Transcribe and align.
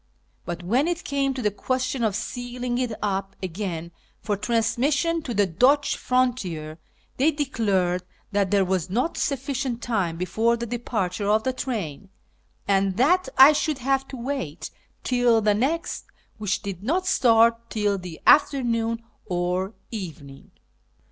But 0.45 0.63
when 0.63 0.87
it 0.87 1.03
came 1.03 1.35
to 1.35 1.43
the 1.43 1.51
question 1.51 2.03
of 2.03 2.15
sealing 2.15 2.79
it 2.79 2.91
up 3.03 3.35
again 3.43 3.91
for 4.19 4.35
transmission 4.35 5.21
to 5.21 5.31
the 5.35 5.45
Dutch 5.45 5.95
frontier, 5.95 6.79
they 7.17 7.29
declared 7.29 8.01
that 8.31 8.49
there 8.49 8.65
was 8.65 8.89
not 8.89 9.15
sufficient 9.15 9.79
time 9.83 10.17
before 10.17 10.57
the 10.57 10.65
departure 10.65 11.29
of 11.29 11.43
the 11.43 11.53
train, 11.53 12.09
and 12.67 12.97
that 12.97 13.29
I 13.37 13.53
should 13.53 13.77
have 13.77 14.07
to 14.07 14.17
wait 14.17 14.71
till 15.03 15.39
the 15.39 15.53
next, 15.53 16.05
which 16.39 16.63
did 16.63 16.81
not 16.81 17.05
start 17.05 17.69
till 17.69 17.99
the 17.99 18.19
afternoon 18.25 19.03
or 19.25 19.75
evening. 19.91 20.49